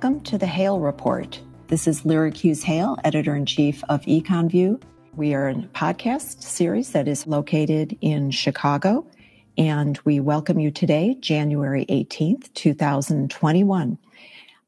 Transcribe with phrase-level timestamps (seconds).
[0.00, 1.40] Welcome to the Hale Report.
[1.66, 4.80] This is Lyric Hughes Hale, editor in chief of EconVue.
[5.16, 9.04] We are a podcast series that is located in Chicago,
[9.56, 13.98] and we welcome you today, January 18th, 2021.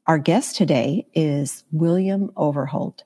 [0.09, 3.05] Our guest today is William Overholt.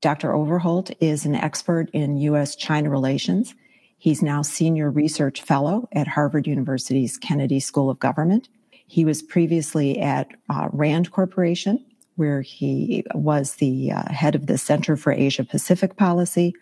[0.00, 0.32] Dr.
[0.32, 2.54] Overholt is an expert in U.S.
[2.54, 3.56] China relations.
[3.98, 8.48] He's now senior research fellow at Harvard University's Kennedy School of Government.
[8.88, 11.84] He was previously at uh, Rand Corporation,
[12.16, 16.54] where he was the uh, head of the Center for Asia Pacific Policy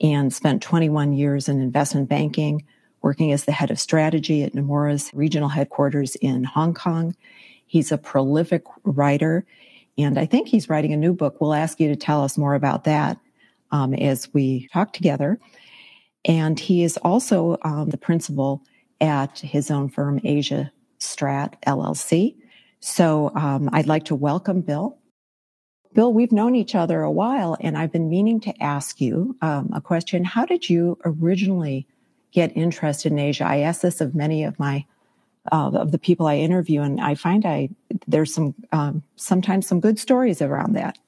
[0.00, 2.64] and spent 21 years in investment banking,
[3.02, 7.14] working as the head of strategy at Nomura's regional headquarters in Hong Kong.
[7.66, 9.46] He's a prolific writer,
[9.96, 11.40] and I think he's writing a new book.
[11.40, 13.16] We'll ask you to tell us more about that
[13.70, 15.38] um, as we talk together.
[16.24, 18.64] And he is also um, the principal
[19.00, 22.36] at his own firm, Asia Strat LLC.
[22.80, 24.98] So um, I'd like to welcome Bill.
[25.92, 29.70] Bill, we've known each other a while, and I've been meaning to ask you um,
[29.74, 30.24] a question.
[30.24, 31.86] How did you originally
[32.32, 33.44] get interested in Asia?
[33.44, 34.84] I ask this of many of my
[35.50, 37.70] uh, of the people I interview, and I find I
[38.06, 40.98] there's some um, sometimes some good stories around that.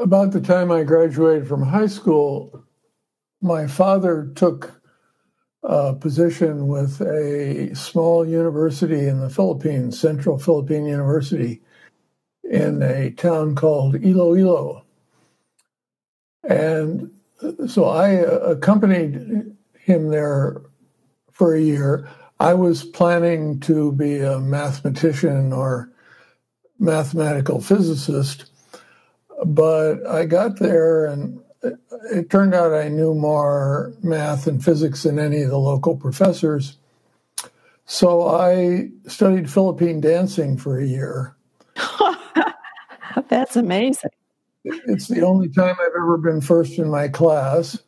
[0.00, 2.64] About the time I graduated from high school,
[3.40, 4.75] my father took
[5.62, 11.60] uh, position with a small university in the Philippines, Central Philippine University,
[12.44, 14.84] in a town called Iloilo.
[16.48, 17.10] And
[17.66, 20.62] so I accompanied him there
[21.30, 22.08] for a year.
[22.38, 25.90] I was planning to be a mathematician or
[26.78, 28.50] mathematical physicist,
[29.44, 31.40] but I got there and
[32.12, 36.76] it turned out I knew more math and physics than any of the local professors.
[37.86, 41.36] So I studied Philippine dancing for a year.
[43.28, 44.10] That's amazing.
[44.64, 47.78] It's the only time I've ever been first in my class.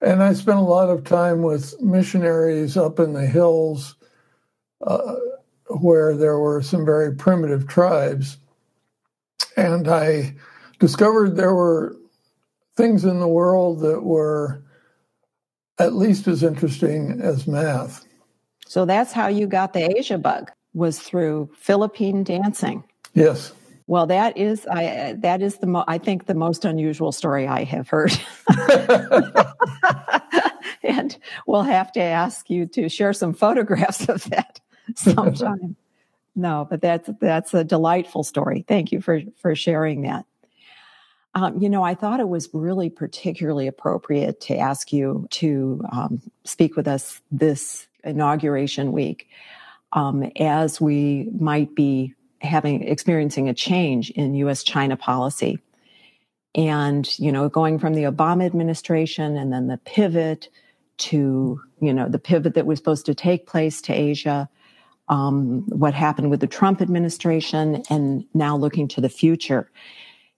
[0.00, 3.94] And I spent a lot of time with missionaries up in the hills
[4.80, 5.14] uh,
[5.68, 8.38] where there were some very primitive tribes.
[9.56, 10.34] And I
[10.78, 11.96] discovered there were
[12.76, 14.62] things in the world that were
[15.78, 18.04] at least as interesting as math.
[18.66, 22.84] So that's how you got the Asia bug was through Philippine dancing.
[23.14, 23.52] Yes.
[23.86, 27.64] Well, that is I that is the mo- I think the most unusual story I
[27.64, 28.18] have heard.
[30.82, 34.60] and we'll have to ask you to share some photographs of that
[34.96, 35.76] sometime.
[36.34, 38.64] no, but that's that's a delightful story.
[38.66, 40.24] Thank you for for sharing that.
[41.34, 46.22] Um, you know, I thought it was really particularly appropriate to ask you to um,
[46.44, 49.28] speak with us this inauguration week
[49.92, 54.62] um, as we might be having experiencing a change in U.S.
[54.62, 55.58] China policy.
[56.54, 60.48] And, you know, going from the Obama administration and then the pivot
[60.98, 64.48] to, you know, the pivot that was supposed to take place to Asia,
[65.08, 69.70] um, what happened with the Trump administration, and now looking to the future.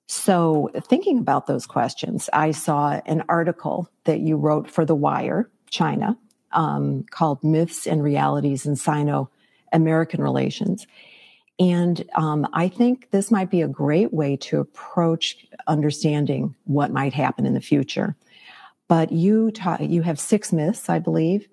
[0.06, 5.50] So, thinking about those questions, I saw an article that you wrote for The Wire,
[5.68, 6.16] China,
[6.52, 9.30] um, called Myths and Realities in Sino
[9.72, 10.86] American Relations.
[11.58, 17.14] And um, I think this might be a great way to approach understanding what might
[17.14, 18.14] happen in the future.
[18.88, 21.48] But you ta- you have six myths, I believe,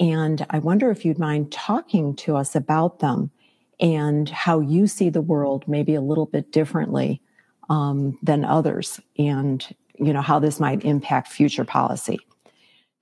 [0.00, 3.30] and I wonder if you'd mind talking to us about them
[3.78, 7.20] and how you see the world maybe a little bit differently
[7.68, 12.18] um, than others and you know how this might impact future policy.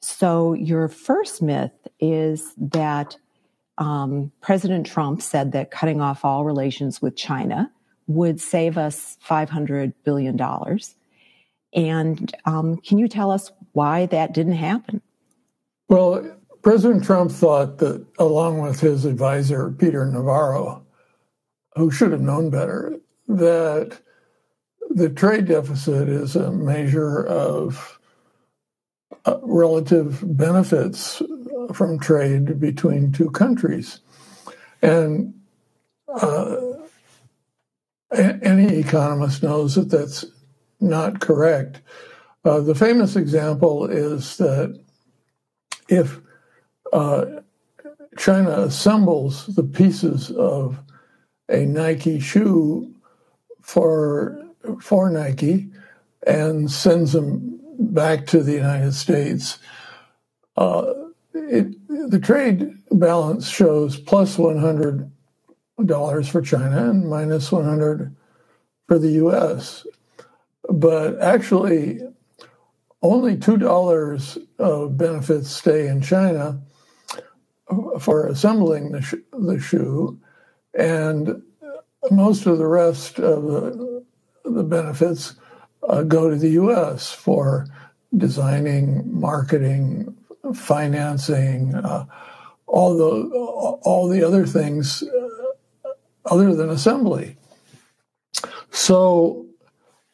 [0.01, 3.17] So your first myth is that
[3.79, 7.71] um, president trump said that cutting off all relations with china
[8.07, 10.39] would save us $500 billion
[11.73, 15.01] and um, can you tell us why that didn't happen?
[15.89, 20.85] Well president trump thought that along with his advisor peter navarro
[21.77, 22.97] who should have known better
[23.29, 23.99] that
[24.91, 27.99] the trade deficit is a measure of
[29.25, 31.23] uh, relative benefits
[31.73, 34.01] from trade between two countries.
[34.83, 35.35] And
[36.13, 36.57] uh,
[38.13, 40.25] any economist knows that that's
[40.81, 41.83] not correct.
[42.45, 44.83] Uh, the famous example is that
[45.89, 46.21] if
[46.93, 47.27] uh,
[48.19, 50.81] China assembles the pieces of
[51.49, 52.93] a Nike shoe
[53.61, 54.50] for
[54.81, 55.69] for Nike
[56.27, 59.59] and sends them back to the United States.
[60.57, 60.93] Uh,
[61.33, 61.75] it,
[62.11, 65.11] the trade balance shows plus plus 100
[65.87, 68.15] dollars for China and minus 100
[68.87, 69.87] for the US.
[70.69, 72.01] But actually,
[73.03, 76.61] only $2 of benefits stay in China
[77.99, 80.21] for assembling the, sh- the shoe,
[80.75, 81.43] and
[82.11, 84.00] most of the rest of the,
[84.45, 85.35] the benefits
[85.89, 87.67] uh, go to the US for
[88.17, 90.17] designing, marketing,
[90.55, 92.07] financing, uh,
[92.67, 93.29] all the
[93.83, 95.91] all the other things uh,
[96.27, 97.37] other than assembly.
[98.71, 99.47] So,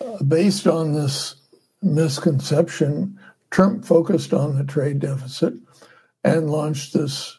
[0.01, 1.37] uh, based on this
[1.83, 3.19] misconception,
[3.51, 5.55] Trump focused on the trade deficit
[6.25, 7.39] and launched this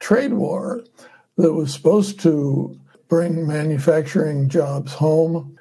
[0.00, 0.82] trade war
[1.36, 2.78] that was supposed to
[3.08, 5.53] bring manufacturing jobs home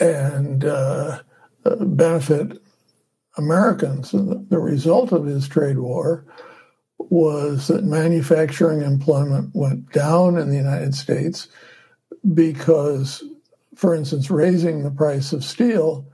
[0.00, 1.20] and uh,
[1.64, 2.60] benefit
[3.36, 4.12] Americans.
[4.12, 6.24] And the result of his trade war
[6.98, 11.48] was that manufacturing employment went down in the United States
[12.32, 13.22] because,
[13.74, 16.06] for instance, raising the price of steel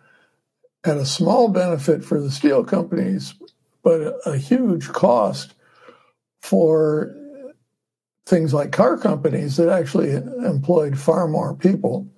[0.84, 3.34] had a small benefit for the steel companies,
[3.82, 5.54] but a huge cost
[6.40, 7.14] for
[8.26, 12.08] things like car companies that actually employed far more people.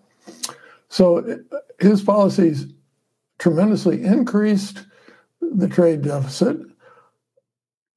[0.93, 1.41] So
[1.81, 2.67] his policies
[3.39, 4.85] tremendously increased
[5.41, 6.59] the trade deficit,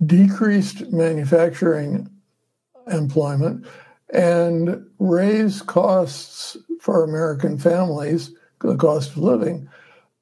[0.05, 2.09] decreased manufacturing
[2.87, 3.67] employment,
[4.13, 8.31] and raised costs for American families,
[8.61, 9.67] the cost of living,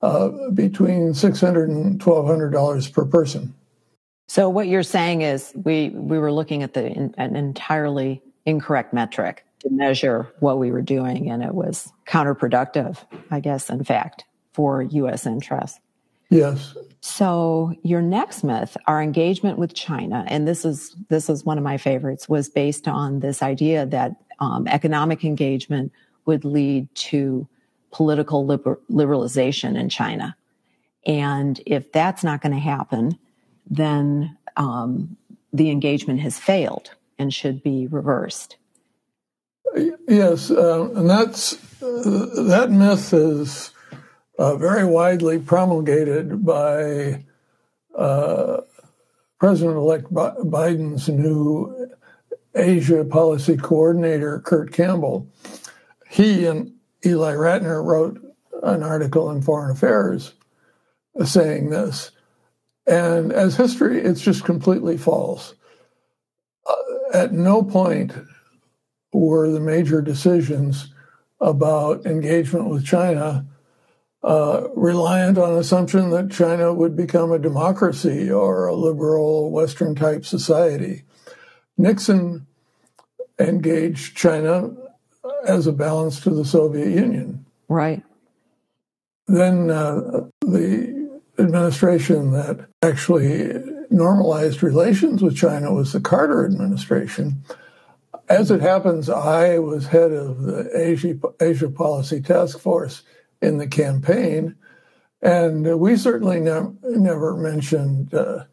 [0.01, 3.53] uh, between $600 and $1,200 per person.
[4.27, 6.85] So what you're saying is we, we were looking at the
[7.17, 12.97] an entirely incorrect metric to measure what we were doing, and it was counterproductive,
[13.31, 15.25] I guess, in fact, for U.S.
[15.25, 15.79] interests.
[16.29, 16.75] Yes.
[17.01, 21.63] So your next myth, our engagement with China, and this is this is one of
[21.63, 25.91] my favorites, was based on this idea that um, economic engagement
[26.25, 27.47] would lead to
[27.91, 30.35] political liber- liberalization in China,
[31.05, 33.17] and if that's not going to happen,
[33.69, 35.15] then um,
[35.51, 38.57] the engagement has failed and should be reversed.
[39.75, 43.71] Yes, uh, and that's uh, that myth is
[44.37, 47.23] uh, very widely promulgated by
[47.97, 48.61] uh,
[49.39, 51.89] President elect Biden's new
[52.55, 55.27] Asia policy coordinator, Kurt Campbell.
[56.09, 56.73] He and
[57.05, 58.21] Eli Ratner wrote
[58.61, 60.33] an article in Foreign Affairs
[61.25, 62.11] saying this.
[62.85, 65.55] And as history, it's just completely false.
[66.67, 68.13] Uh, at no point
[69.13, 70.93] were the major decisions
[71.39, 73.45] about engagement with China
[74.23, 80.25] uh, reliant on assumption that China would become a democracy or a liberal Western type
[80.25, 81.03] society.
[81.77, 82.47] Nixon
[83.39, 84.71] engaged China
[85.45, 87.45] as a balance to the Soviet Union.
[87.67, 88.03] Right.
[89.27, 93.53] Then uh, the administration that actually
[93.89, 97.43] normalized relations with China was the Carter administration.
[98.29, 103.03] As it happens, I was head of the Asia, Asia Policy Task Force
[103.41, 104.55] in the campaign.
[105.21, 108.45] And we certainly ne- never mentioned uh,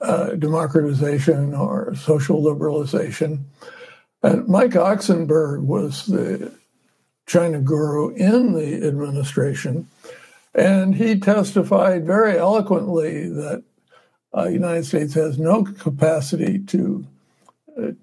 [0.00, 3.44] uh, democratization or social liberalization.
[4.22, 6.52] And Mike Oksenberg was the
[7.26, 9.88] China guru in the administration.
[10.54, 13.62] And he testified very eloquently that
[14.32, 17.17] uh, the United States has no capacity to uh,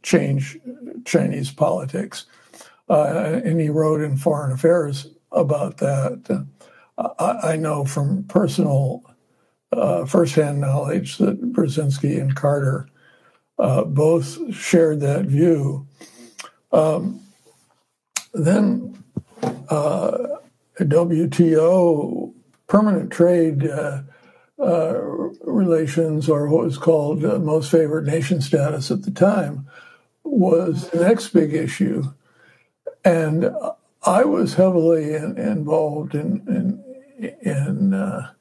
[0.04, 0.58] change
[1.06, 2.26] Chinese politics.
[2.90, 6.46] Uh, and he wrote in Foreign Affairs about that.
[6.98, 9.04] I, I know from personal,
[9.72, 12.88] uh, firsthand knowledge that Brzezinski and Carter
[13.58, 15.88] uh, both shared that view.
[16.72, 17.22] Um,
[18.34, 19.04] then
[19.70, 20.18] uh,
[20.80, 22.34] WTO
[22.68, 23.64] permanent trade
[24.60, 24.94] uh,
[25.42, 29.68] relations, or what was called uh, most favored nation status at the time,
[30.24, 32.04] was the next big issue.
[33.04, 33.52] And
[34.06, 36.82] I was heavily in, involved in
[37.20, 38.32] in, in uh,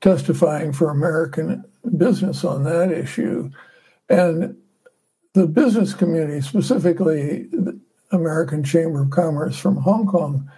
[0.00, 1.64] testifying for American
[1.96, 3.50] business on that issue,
[4.08, 4.56] and
[5.34, 7.78] the business community, specifically the
[8.10, 10.50] American Chamber of Commerce from Hong Kong,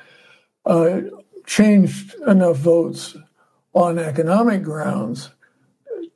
[0.65, 1.03] uh,
[1.45, 3.17] changed enough votes
[3.75, 5.31] on economic grounds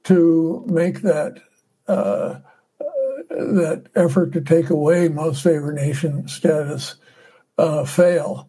[0.05, 1.41] to make that
[1.89, 2.41] uh,
[3.29, 6.97] that effort to take away most favored nation status
[7.59, 8.49] uh, fail.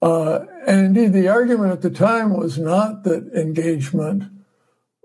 [0.00, 4.24] Uh, and indeed, the argument at the time was not that engagement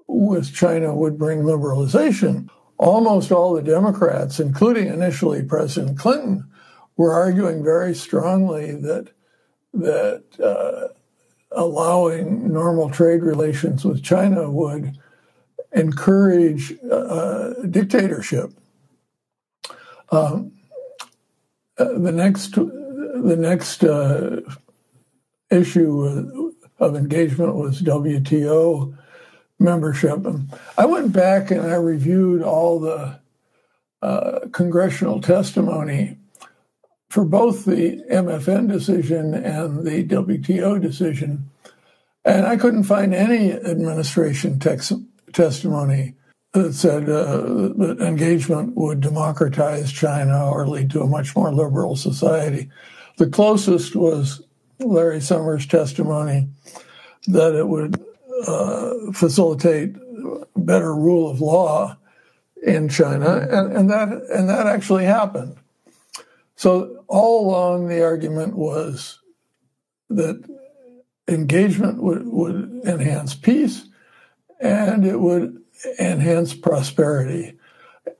[0.07, 2.49] with China would bring liberalization.
[2.77, 6.47] Almost all the Democrats, including initially President Clinton,
[6.95, 9.09] were arguing very strongly that
[9.73, 10.93] that uh,
[11.55, 14.97] allowing normal trade relations with China would
[15.71, 18.51] encourage uh, dictatorship.
[20.11, 20.51] Um,
[21.77, 24.41] the next the next uh,
[25.49, 28.95] issue of engagement was WTO
[29.59, 30.25] membership.
[30.25, 33.19] And I went back and I reviewed all the
[34.01, 36.17] uh, congressional testimony
[37.13, 41.47] for both the MFN decision and the WTO decision.
[42.25, 46.15] And I couldn't find any administration testimony
[46.53, 47.37] that said uh,
[47.77, 52.71] that engagement would democratize China or lead to a much more liberal society.
[53.17, 54.41] The closest was
[54.79, 56.49] Larry Summers' testimony
[57.27, 58.03] that it would
[58.47, 59.93] uh, facilitate
[60.55, 61.95] better rule of law
[62.63, 65.57] in China, and, and that and that actually happened.
[66.55, 69.19] So all along, the argument was
[70.09, 70.43] that
[71.27, 73.87] engagement would, would enhance peace,
[74.59, 75.61] and it would
[75.99, 77.59] enhance prosperity.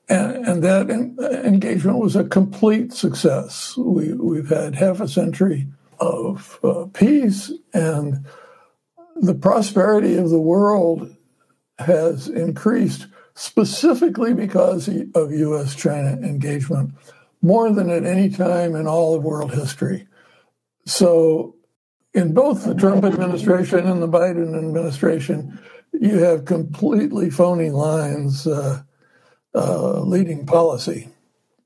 [0.07, 3.75] And, and that engagement was a complete success.
[3.75, 5.69] We, we've had half a century
[5.99, 8.27] of uh, peace, and
[9.15, 11.15] the prosperity of the world
[11.79, 15.73] has increased specifically because of U.S.
[15.73, 16.93] China engagement
[17.43, 20.07] more than at any time in all of world history.
[20.85, 21.55] So,
[22.13, 25.59] in both the Trump administration and the Biden administration,
[25.93, 28.81] you have completely phony lines uh,
[29.53, 31.09] uh, leading policy.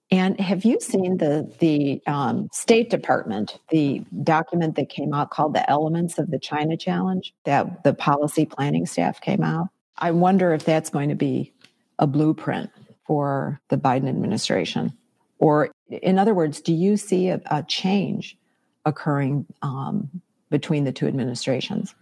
[0.10, 5.54] And have you seen the the um, State Department, the document that came out called
[5.54, 9.68] "The Elements of the China Challenge" that the policy planning staff came out?
[9.98, 11.54] I wonder if that's going to be
[12.00, 12.70] a blueprint
[13.06, 14.94] for the Biden administration,
[15.40, 18.38] or in other words, do you see a, a change
[18.86, 21.94] occurring um, between the two administrations?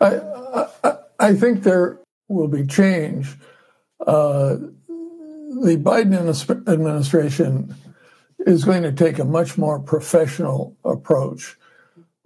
[0.00, 0.20] I,
[0.84, 3.36] I, I think there will be change.
[4.06, 4.56] Uh,
[4.88, 7.74] the Biden administration
[8.46, 11.56] is going to take a much more professional approach.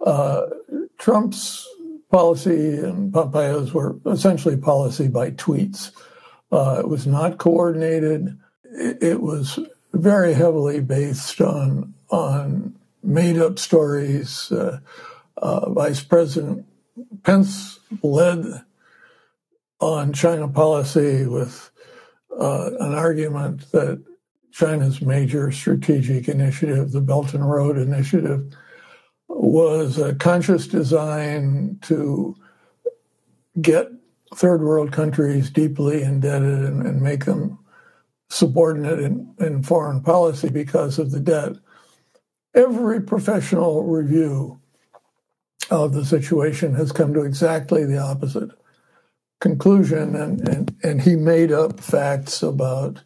[0.05, 0.43] Uh,
[0.97, 1.67] Trump's
[2.11, 5.91] policy and Pompeo's were essentially policy by tweets.
[6.51, 8.37] Uh, it was not coordinated.
[8.63, 9.59] It, it, was
[9.95, 14.51] very heavily based on on made up stories.
[14.51, 14.79] Uh,
[15.37, 16.65] uh Vice President
[17.23, 18.63] Pence led
[19.79, 21.71] on China policy with
[22.37, 24.03] uh, an argument that
[24.51, 28.55] China's major strategic initiative, the Belt and Road Initiative,
[29.27, 32.35] was a conscious design to
[33.61, 33.91] get
[34.33, 37.59] third world countries deeply indebted and, and make them
[38.29, 41.53] subordinate in, in foreign policy because of the debt.
[42.53, 44.59] Every professional review
[45.69, 48.51] of the situation has come to exactly the opposite
[49.39, 53.01] conclusion, and, and, and he made up facts about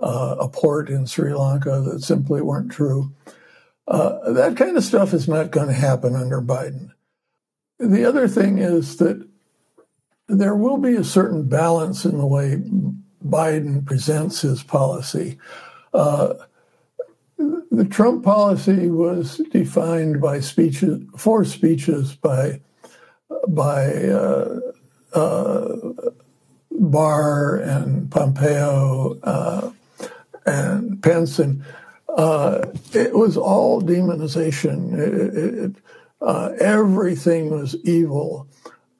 [0.00, 3.12] uh, a port in Sri Lanka that simply weren't true.
[3.86, 6.90] Uh, that kind of stuff is not going to happen under Biden.
[7.78, 9.26] The other thing is that
[10.28, 12.62] there will be a certain balance in the way
[13.24, 15.38] Biden presents his policy.
[15.92, 16.34] Uh,
[17.70, 22.60] the Trump policy was defined by speeches, four speeches by
[23.48, 24.60] by uh,
[25.14, 25.76] uh,
[26.70, 29.70] Barr and Pompeo uh,
[30.46, 31.64] and Pence, and
[32.08, 34.98] uh, it was all demonization.
[34.98, 35.76] It, it,
[36.20, 38.46] uh, everything was evil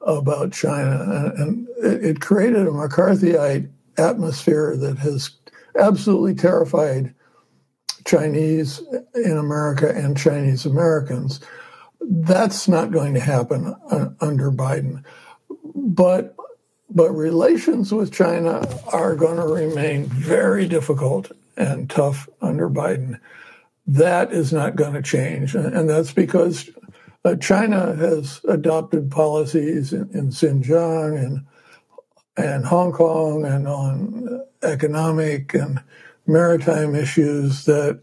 [0.01, 5.31] about China, and, and it created a McCarthyite atmosphere that has
[5.79, 7.13] absolutely terrified
[8.05, 8.81] Chinese
[9.15, 11.39] in America and Chinese Americans.
[12.01, 15.03] That's not going to happen uh, under Biden.
[15.75, 16.35] But
[16.93, 23.17] but relations with China are going to remain very difficult and tough under Biden.
[23.87, 26.69] That is not going to change, and that's because
[27.23, 31.45] uh, China has adopted policies in, in Xinjiang and
[32.37, 35.81] and Hong Kong and on economic and
[36.27, 38.01] maritime issues that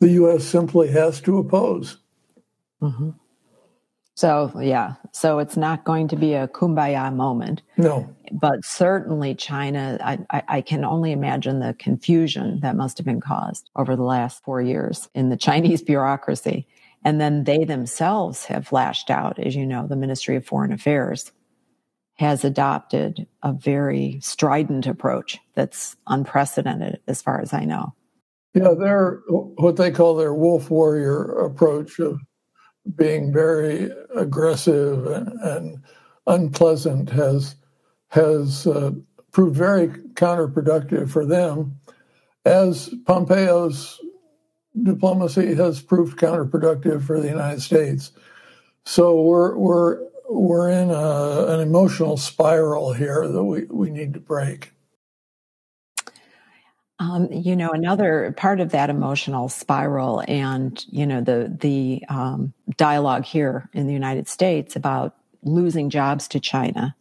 [0.00, 0.44] the U.S.
[0.44, 1.98] simply has to oppose.
[2.82, 3.10] Mm-hmm.
[4.16, 7.62] So, yeah, so it's not going to be a kumbaya moment.
[7.76, 8.08] No.
[8.30, 13.20] But certainly, China, I, I, I, can only imagine the confusion that must have been
[13.20, 16.68] caused over the last four years in the Chinese bureaucracy.
[17.04, 19.38] And then they themselves have lashed out.
[19.40, 21.32] As you know, the Ministry of Foreign Affairs
[22.14, 27.92] has adopted a very strident approach that's unprecedented, as far as I know.
[28.54, 32.20] Yeah, they're what they call their wolf warrior approach of
[32.94, 35.82] being very aggressive and, and
[36.26, 37.56] unpleasant has
[38.08, 38.92] has uh,
[39.32, 41.80] proved very counterproductive for them,
[42.44, 43.98] as Pompeo's
[44.80, 48.12] diplomacy has proved counterproductive for the United States.
[48.84, 49.98] So we're we're
[50.34, 54.72] we're in a, an emotional spiral here that we, we need to break.
[57.00, 62.52] Um, you know, another part of that emotional spiral, and you know, the the um,
[62.76, 66.94] dialogue here in the United States about losing jobs to China,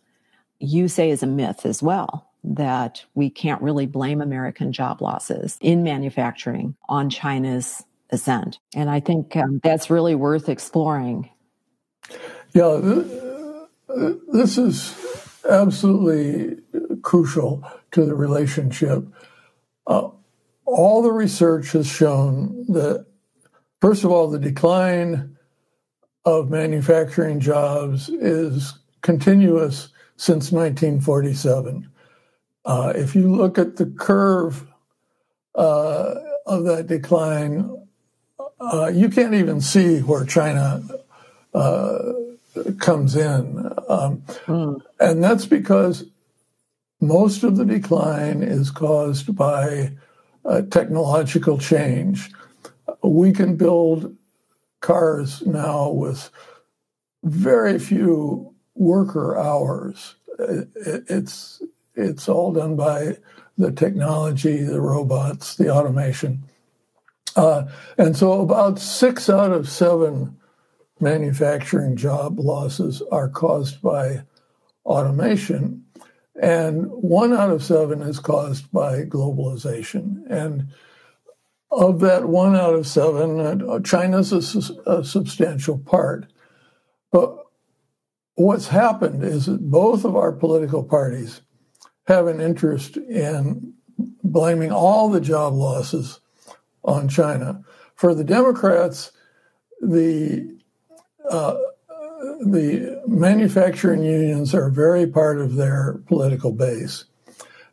[0.60, 2.28] you say is a myth as well.
[2.44, 9.00] That we can't really blame American job losses in manufacturing on China's ascent, and I
[9.00, 11.30] think um, that's really worth exploring.
[12.54, 12.80] Yeah,
[13.88, 14.96] this is
[15.50, 16.58] absolutely
[17.02, 19.06] crucial to the relationship
[19.88, 20.10] uh,
[20.66, 23.06] all the research has shown that,
[23.82, 25.38] first of all, the decline
[26.26, 31.90] of manufacturing jobs is continuous since 1947.
[32.66, 34.66] Uh, if you look at the curve
[35.56, 37.86] uh, of that decline,
[38.60, 40.82] uh, you can't even see where China
[41.54, 42.00] uh,
[42.80, 43.72] comes in.
[43.88, 44.82] Um, mm.
[45.00, 46.06] And that's because
[47.02, 49.92] most of the decline is caused by
[50.46, 52.32] uh, technological change.
[53.02, 54.16] We can build
[54.82, 56.30] cars now with
[57.24, 60.16] very few worker hours.
[60.38, 61.62] It's
[61.96, 63.18] it's all done by
[63.58, 66.44] the technology, the robots, the automation,
[67.36, 67.66] uh,
[67.98, 70.38] and so about six out of seven
[71.04, 74.24] manufacturing job losses are caused by
[74.86, 75.86] automation.
[76.42, 80.24] And one out of seven is caused by globalization.
[80.30, 80.70] And
[81.70, 86.32] of that one out of seven, uh, China's a, a substantial part.
[87.12, 87.38] But
[88.36, 91.42] what's happened is that both of our political parties
[92.08, 93.74] have an interest in
[94.24, 96.20] blaming all the job losses
[96.84, 97.64] on China.
[97.96, 99.12] For the Democrats,
[99.80, 100.60] the
[101.30, 101.56] uh,
[102.42, 107.06] the manufacturing unions are very part of their political base.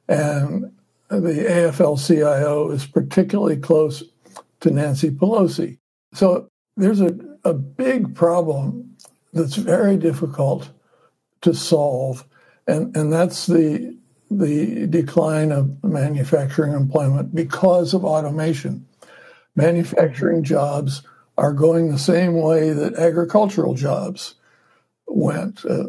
[0.09, 0.73] And
[1.09, 4.03] the AFL CIO is particularly close
[4.61, 5.79] to Nancy Pelosi.
[6.13, 8.97] So there's a, a big problem
[9.33, 10.71] that's very difficult
[11.43, 12.25] to solve,
[12.67, 13.97] and, and that's the
[14.33, 18.87] the decline of manufacturing employment because of automation.
[19.57, 21.03] Manufacturing jobs
[21.41, 24.35] are going the same way that agricultural jobs
[25.07, 25.65] went.
[25.65, 25.85] Uh,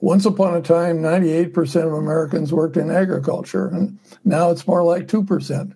[0.00, 5.06] once upon a time, 98% of Americans worked in agriculture, and now it's more like
[5.06, 5.74] 2%.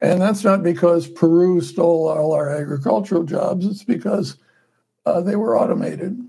[0.00, 4.36] And that's not because Peru stole all our agricultural jobs, it's because
[5.06, 6.20] uh, they were automated.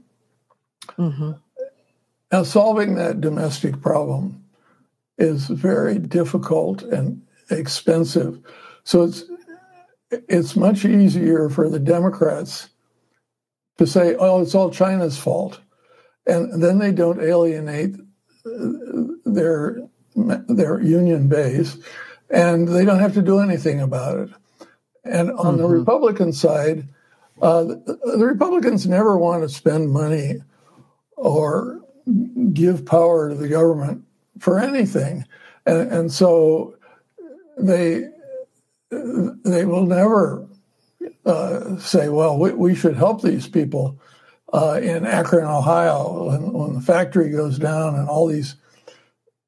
[0.99, 1.31] Mm-hmm.
[2.31, 4.43] Now, solving that domestic problem
[5.17, 8.39] is very difficult and expensive.
[8.83, 9.23] So it's
[10.27, 12.69] it's much easier for the Democrats
[13.77, 15.59] to say, "Oh, it's all China's fault,"
[16.25, 17.95] and then they don't alienate
[19.25, 19.81] their
[20.15, 21.77] their union base,
[22.29, 24.29] and they don't have to do anything about it.
[25.03, 25.57] And on mm-hmm.
[25.57, 26.87] the Republican side,
[27.41, 30.35] uh, the Republicans never want to spend money
[31.17, 31.81] or
[32.53, 34.03] give power to the government
[34.39, 35.25] for anything,
[35.65, 36.75] and, and so
[37.57, 38.09] they
[39.43, 40.47] they will never
[41.25, 43.99] uh, say, "Well, we, we should help these people."
[44.53, 48.55] uh, in Akron, Ohio, when, when, the factory goes down and all these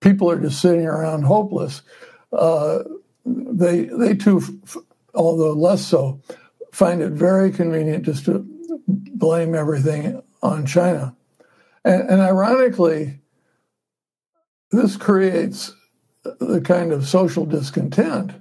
[0.01, 1.83] people are just sitting around hopeless.
[2.33, 2.79] Uh,
[3.25, 4.41] they they too,
[5.13, 6.21] although less so,
[6.73, 8.45] find it very convenient just to
[8.87, 11.15] blame everything on China,
[11.83, 13.19] and, and ironically,
[14.71, 15.73] this creates
[16.23, 18.31] the kind of social discontent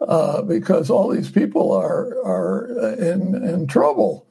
[0.00, 4.26] uh, because all these people are are in in trouble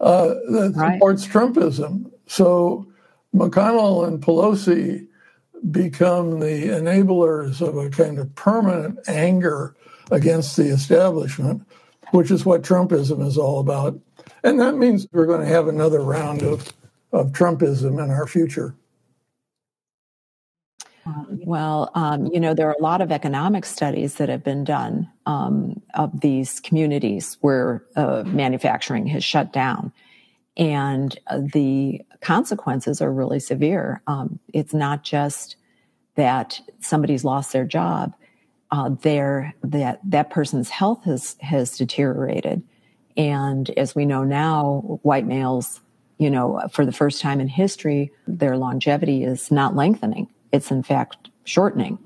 [0.00, 0.94] uh, that right.
[0.94, 2.10] supports Trumpism.
[2.26, 2.86] So
[3.34, 5.06] McConnell and Pelosi
[5.70, 9.74] become the enablers of a kind of permanent anger
[10.10, 11.66] against the establishment,
[12.10, 13.98] which is what Trumpism is all about.
[14.44, 16.72] And that means we're going to have another round of,
[17.12, 18.74] of Trumpism in our future.
[21.06, 25.08] Well, um, you know, there are a lot of economic studies that have been done
[25.26, 29.92] um, of these communities where uh, manufacturing has shut down.
[30.56, 34.02] And uh, the consequences are really severe.
[34.06, 35.56] Um, it's not just
[36.16, 38.14] that somebody's lost their job.
[38.70, 38.90] uh,
[39.62, 42.62] that that person's health has has deteriorated,
[43.16, 45.80] and as we know now, white males,
[46.18, 50.82] you know, for the first time in history, their longevity is not lengthening; it's in
[50.82, 51.98] fact shortening.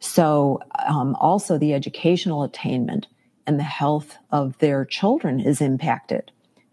[0.00, 3.06] So, um, also the educational attainment
[3.46, 6.30] and the health of their children is impacted,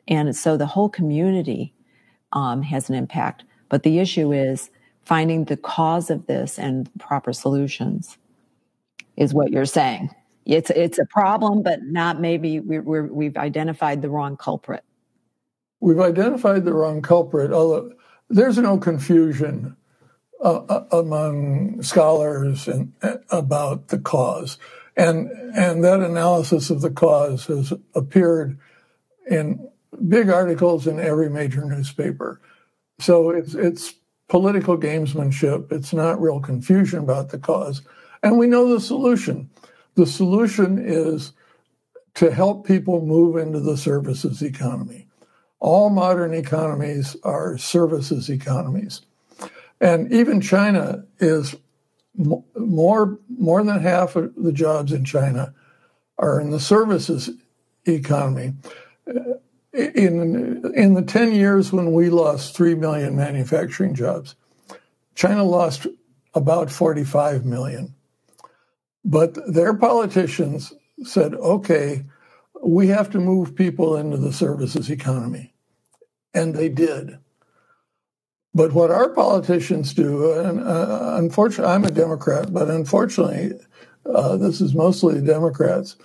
[0.07, 1.73] and so the whole community
[2.33, 3.43] um, has an impact.
[3.69, 4.69] But the issue is
[5.03, 8.17] finding the cause of this and proper solutions
[9.17, 10.09] is what you're saying.
[10.45, 14.83] It's it's a problem, but not maybe we're, we have identified the wrong culprit.
[15.79, 17.51] We've identified the wrong culprit.
[17.51, 17.93] Although
[18.29, 19.75] there's no confusion
[20.41, 24.57] uh, uh among scholars and, uh, about the cause,
[24.95, 28.57] and and that analysis of the cause has appeared
[29.29, 29.69] in
[30.07, 32.41] big articles in every major newspaper.
[32.99, 33.95] So it's it's
[34.27, 35.71] political gamesmanship.
[35.71, 37.81] It's not real confusion about the cause.
[38.23, 39.49] And we know the solution.
[39.95, 41.33] The solution is
[42.15, 45.07] to help people move into the services economy.
[45.59, 49.01] All modern economies are services economies.
[49.81, 51.55] And even China is
[52.15, 55.53] more, more than half of the jobs in China
[56.17, 57.31] are in the services
[57.85, 58.53] economy.
[59.07, 59.33] Uh,
[59.73, 64.35] in in the 10 years when we lost 3 million manufacturing jobs
[65.15, 65.87] china lost
[66.33, 67.95] about 45 million.
[69.05, 72.03] But their politicians said okay
[72.63, 75.53] we have to move people into the services economy.
[76.33, 77.17] And they did
[78.53, 83.51] but what our politicians do and uh, unfortunately i'm a democrat but unfortunately
[84.05, 85.95] uh, this is mostly the democrats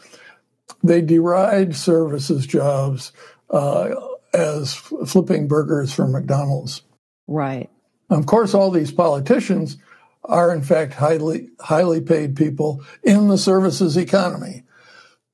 [0.83, 3.13] they deride services jobs
[3.51, 3.95] uh,
[4.33, 6.83] as flipping burgers for McDonald's.
[7.27, 7.71] Right.
[8.11, 9.79] Of course, all these politicians
[10.25, 14.65] are in fact highly highly paid people in the services economy.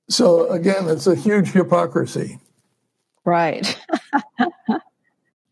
[0.09, 2.39] So again, it's a huge hypocrisy.
[3.25, 3.79] Right.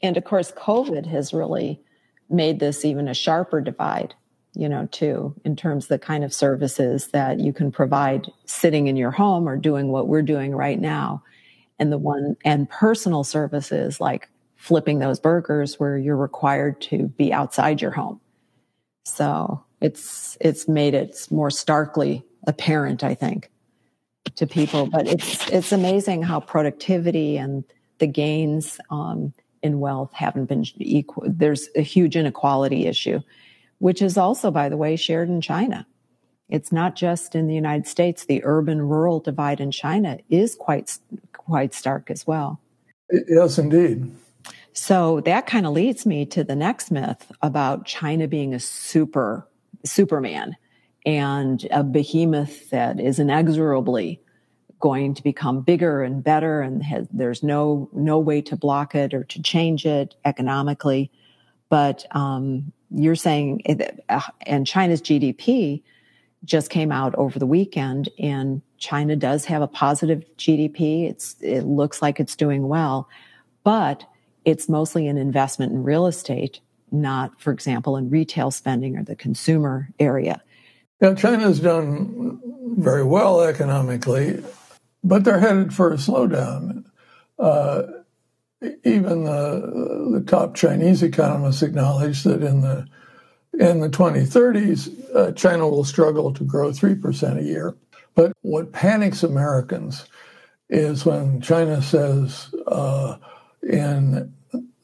[0.02, 1.80] and of course, COVID has really
[2.28, 4.14] made this even a sharper divide,
[4.54, 8.86] you know, too, in terms of the kind of services that you can provide sitting
[8.86, 11.22] in your home or doing what we're doing right now
[11.78, 17.32] and the one and personal services like flipping those burgers where you're required to be
[17.32, 18.20] outside your home.
[19.04, 23.50] So it's it's made it more starkly apparent, I think,
[24.36, 24.86] to people.
[24.86, 27.64] But it's it's amazing how productivity and
[27.98, 29.32] the gains um,
[29.62, 31.24] in wealth haven't been equal.
[31.26, 33.20] There's a huge inequality issue,
[33.78, 35.86] which is also, by the way, shared in China.
[36.48, 38.24] It's not just in the United States.
[38.24, 40.98] The urban rural divide in China is quite
[41.32, 42.60] quite stark as well.
[43.28, 44.10] Yes, indeed.
[44.72, 49.48] So that kind of leads me to the next myth about China being a super
[49.84, 50.56] Superman
[51.06, 54.20] and a behemoth that is inexorably
[54.80, 59.14] going to become bigger and better and has, there's no no way to block it
[59.14, 61.10] or to change it economically
[61.68, 63.62] but um, you're saying
[64.08, 65.82] uh, and china's gdp
[66.44, 71.08] just came out over the weekend and China does have a positive GDP.
[71.08, 73.08] It's, it looks like it's doing well,
[73.62, 74.04] but
[74.44, 79.14] it's mostly an investment in real estate, not, for example, in retail spending or the
[79.14, 80.42] consumer area.
[81.00, 82.40] Yeah, China's done
[82.78, 84.42] very well economically,
[85.02, 86.84] but they're headed for a slowdown.
[87.38, 87.82] Uh,
[88.84, 92.86] even the, the top Chinese economists acknowledge that in the
[93.58, 97.74] in the 2030s, uh, China will struggle to grow 3% a year.
[98.14, 100.06] But what panics Americans
[100.68, 103.16] is when China says uh,
[103.62, 104.32] in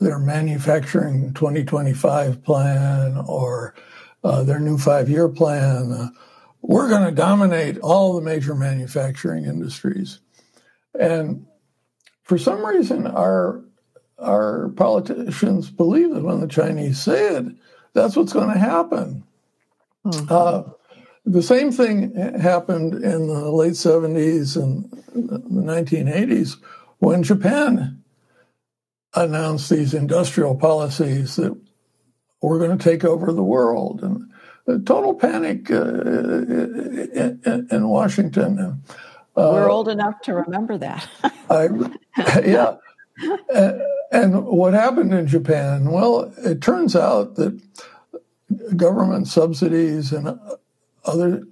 [0.01, 3.75] their manufacturing 2025 plan or
[4.25, 6.09] uh, their new five year plan, uh,
[6.67, 10.19] we're going to dominate all the major manufacturing industries.
[10.99, 11.47] And
[12.25, 13.63] for some reason, our
[14.19, 17.45] our politicians believe that when the Chinese say it,
[17.93, 19.25] that's what's going to happen.
[20.05, 20.27] Mm-hmm.
[20.29, 20.73] Uh,
[21.27, 26.57] the same thing happened in the late 70s and the 1980s
[26.99, 28.03] when Japan
[29.15, 31.55] announced these industrial policies that
[32.41, 34.31] we're going to take over the world and
[34.67, 38.59] total panic uh, in, in, Washington.
[38.59, 41.09] Uh, we're old enough to remember that.
[41.51, 41.69] I,
[42.45, 42.77] yeah.
[44.11, 45.91] And what happened in Japan?
[45.91, 47.61] Well, it turns out that
[48.77, 50.39] government subsidies and
[51.05, 51.43] other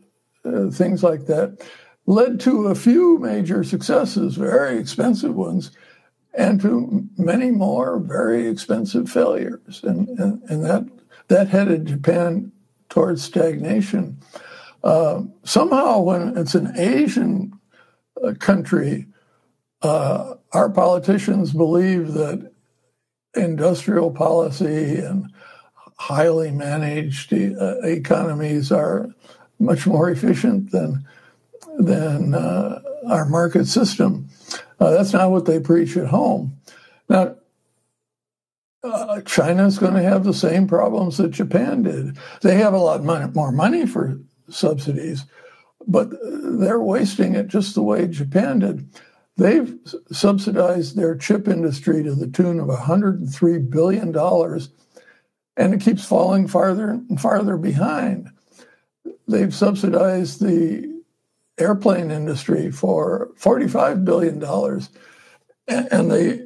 [0.45, 1.63] uh, things like that
[2.07, 5.71] led to a few major successes, very expensive ones,
[6.35, 9.81] and to many more very expensive failures.
[9.83, 10.87] And, and, and that,
[11.29, 12.53] that headed Japan
[12.89, 14.19] towards stagnation.
[14.83, 17.59] Uh, somehow, when it's an Asian
[18.23, 19.07] uh, country,
[19.83, 22.53] uh, our politicians believe that
[23.35, 25.33] industrial policy and
[25.97, 29.09] highly managed uh, economies are
[29.59, 31.07] much more efficient than
[31.79, 34.29] than uh, our market system.
[34.79, 36.57] Uh, that's not what they preach at home.
[37.09, 37.34] Now,
[38.85, 42.19] uh, China is going to have the same problems that Japan did.
[42.43, 45.25] They have a lot more money for subsidies,
[45.87, 48.89] but they're wasting it just the way Japan did.
[49.37, 49.79] They've
[50.13, 54.17] subsidized their chip industry to the tune of $103 billion,
[55.57, 58.29] and it keeps falling farther and farther behind.
[59.27, 61.03] They've subsidized the
[61.59, 64.41] airplane industry for $45 billion,
[65.69, 66.41] and they,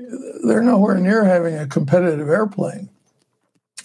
[0.45, 2.91] they're nowhere near having a competitive airplane.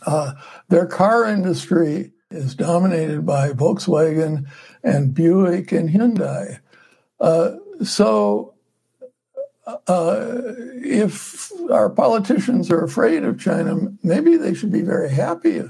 [0.05, 0.33] Uh,
[0.69, 4.45] their car industry is dominated by Volkswagen
[4.83, 6.59] and Buick and Hyundai.
[7.19, 8.53] Uh, so,
[9.87, 10.27] uh,
[10.83, 15.63] if our politicians are afraid of China, maybe they should be very happy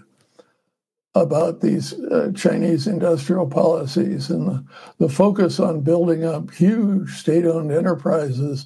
[1.16, 4.66] about these uh, Chinese industrial policies and the,
[4.98, 8.66] the, focus on building up huge state-owned enterprises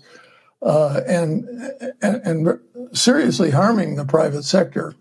[0.62, 1.48] uh, and,
[2.02, 2.60] and, and
[2.94, 4.96] seriously harming the private sector.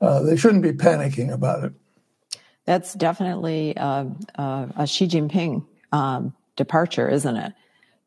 [0.00, 1.72] Uh, they shouldn't be panicking about it.
[2.64, 4.06] That's definitely uh,
[4.36, 7.52] uh, a Xi Jinping um, departure, isn't it?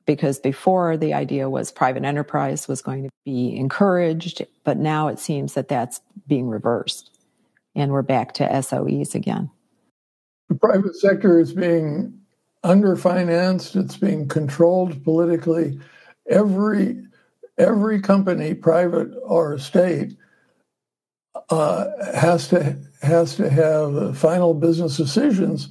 [0.05, 5.19] Because before the idea was private enterprise was going to be encouraged, but now it
[5.19, 7.11] seems that that's being reversed
[7.75, 9.49] and we're back to SOEs again.
[10.49, 12.19] The private sector is being
[12.63, 15.79] underfinanced, it's being controlled politically.
[16.29, 17.03] Every
[17.57, 20.15] every company, private or state,
[21.49, 25.69] uh, has to has to have final business decisions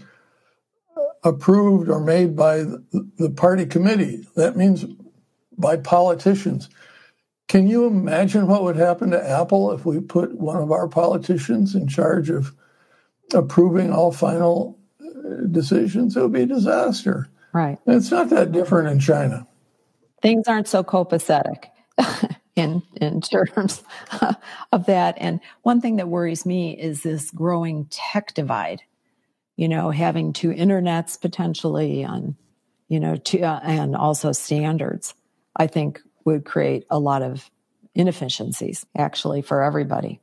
[1.25, 4.27] approved or made by the party committee.
[4.37, 4.85] That means
[5.57, 6.69] by politicians.
[7.49, 11.75] Can you imagine what would happen to Apple if we put one of our politicians
[11.75, 12.55] in charge of
[13.33, 16.17] approving all final uh, decisions?
[16.17, 17.29] It would be a disaster.
[17.53, 17.79] Right.
[17.87, 19.48] And it's not that different in China.
[20.23, 21.67] Things aren't so copacetic
[22.57, 23.83] in in terms
[24.73, 25.15] of that.
[25.19, 28.83] And one thing that worries me is this growing tech divide.
[29.57, 32.37] You know, having two internets potentially on,
[32.89, 35.15] you know, uh, and also standards.
[35.57, 37.51] I think would create a lot of
[37.95, 40.21] inefficiencies actually for everybody.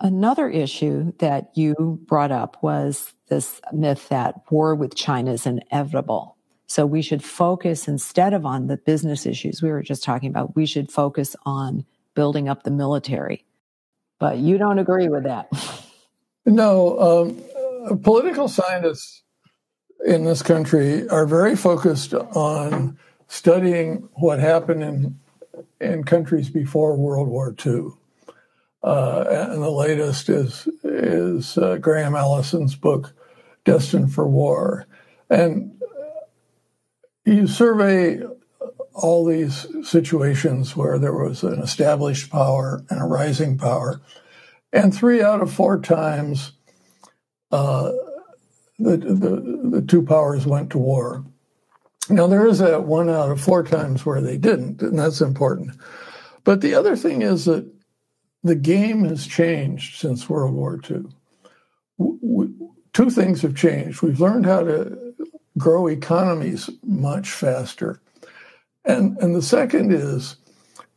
[0.00, 6.37] Another issue that you brought up was this myth that war with China is inevitable.
[6.68, 10.54] So we should focus instead of on the business issues we were just talking about,
[10.54, 13.44] we should focus on building up the military.
[14.18, 15.48] But you don't agree with that.
[16.46, 16.98] No,
[17.90, 19.22] um, political scientists
[20.06, 25.18] in this country are very focused on studying what happened in
[25.78, 27.88] in countries before World War II.
[28.82, 33.12] Uh, and the latest is is uh, Graham Allison's book,
[33.64, 34.86] Destined for War,
[35.28, 35.77] and
[37.32, 38.20] you survey
[38.92, 44.00] all these situations where there was an established power and a rising power,
[44.72, 46.52] and three out of four times,
[47.52, 47.92] uh,
[48.78, 51.24] the, the the two powers went to war.
[52.10, 55.72] Now, there is that one out of four times where they didn't, and that's important.
[56.44, 57.70] But the other thing is that
[58.42, 61.04] the game has changed since World War II.
[61.98, 62.48] We,
[62.92, 64.00] two things have changed.
[64.00, 65.07] We've learned how to
[65.58, 68.00] grow economies much faster.
[68.84, 70.36] And, and the second is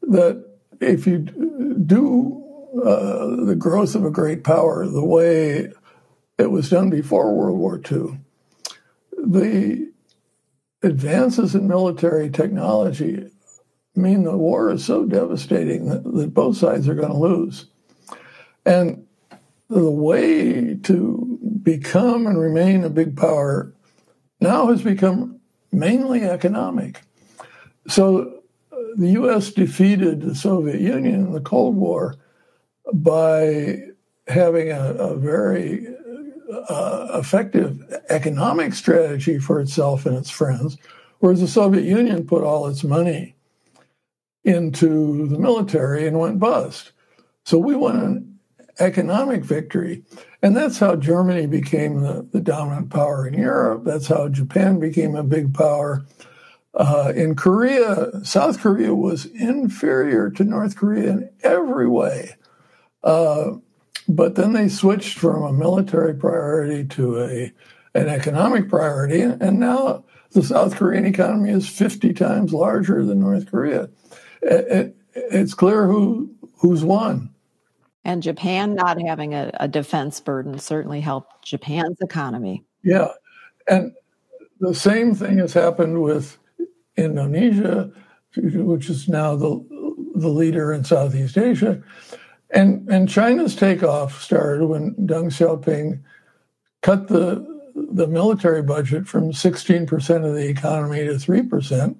[0.03, 0.45] that
[0.79, 2.43] if you do
[2.83, 5.71] uh, the growth of a great power the way
[6.37, 8.19] it was done before World War II,
[9.17, 9.91] the
[10.81, 13.29] advances in military technology
[13.95, 17.67] mean the war is so devastating that, that both sides are going to lose.
[18.65, 19.05] And
[19.69, 23.73] the way to become and remain a big power
[24.41, 25.39] now has become
[25.71, 27.01] mainly economic.
[27.87, 32.15] So uh, the US defeated the Soviet Union in the Cold War
[32.93, 33.77] by
[34.27, 35.87] having a, a very
[36.69, 40.77] uh, effective economic strategy for itself and its friends,
[41.19, 43.35] whereas the Soviet Union put all its money
[44.43, 46.91] into the military and went bust.
[47.45, 48.30] So we won an
[48.79, 50.03] economic victory.
[50.41, 53.83] And that's how Germany became the, the dominant power in Europe.
[53.85, 56.05] That's how Japan became a big power.
[56.73, 62.35] Uh, in Korea, South Korea was inferior to North Korea in every way.
[63.03, 63.55] Uh,
[64.07, 67.53] but then they switched from a military priority to a
[67.93, 69.21] an economic priority.
[69.21, 73.89] And now the South Korean economy is 50 times larger than North Korea.
[74.41, 77.30] It, it, it's clear who who's won.
[78.03, 82.63] And Japan not having a, a defense burden certainly helped Japan's economy.
[82.83, 83.09] Yeah.
[83.67, 83.93] And
[84.59, 86.37] the same thing has happened with
[86.97, 87.91] Indonesia,
[88.35, 89.63] which is now the,
[90.15, 91.81] the leader in Southeast Asia.
[92.49, 96.01] And, and China's takeoff started when Deng Xiaoping
[96.81, 101.95] cut the, the military budget from 16% of the economy to 3%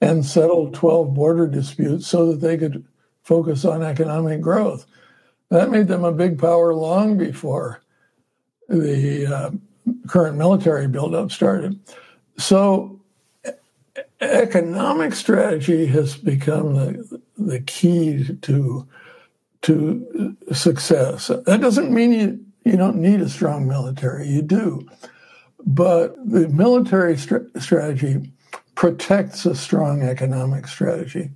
[0.00, 2.84] and settled 12 border disputes so that they could
[3.22, 4.86] focus on economic growth.
[5.52, 7.82] That made them a big power long before
[8.70, 9.50] the uh,
[10.08, 11.78] current military buildup started.
[12.38, 12.98] So,
[14.22, 18.88] economic strategy has become the, the key to
[19.60, 21.26] to success.
[21.26, 24.88] That doesn't mean you, you don't need a strong military, you do.
[25.64, 28.32] But the military strategy
[28.74, 31.30] protects a strong economic strategy.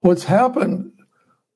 [0.00, 0.92] What's happened,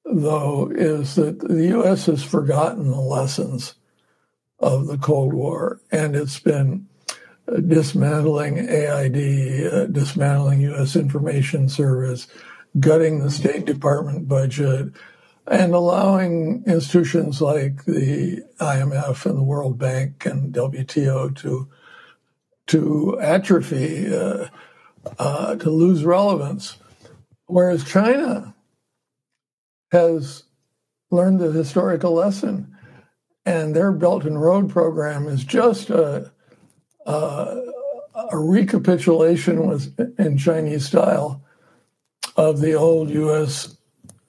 [0.04, 2.06] though, is that the U.S.
[2.06, 3.74] has forgotten the lessons
[4.58, 6.86] of the Cold War, and it's been
[7.46, 10.96] dismantling AID, uh, dismantling U.S.
[10.96, 12.26] Information Service,
[12.78, 14.92] gutting the State Department budget,
[15.46, 21.68] and allowing institutions like the IMF and the World Bank and WTO to
[22.66, 24.46] to atrophy, uh,
[25.18, 26.78] uh, to lose relevance,
[27.44, 28.53] whereas China
[29.94, 30.42] has
[31.10, 32.76] learned the historical lesson,
[33.46, 36.30] and their Belt and Road program is just a
[37.06, 37.62] a,
[38.32, 41.42] a recapitulation with in Chinese style
[42.36, 43.76] of the old U.S